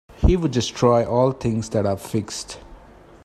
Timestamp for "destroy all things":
0.49-1.69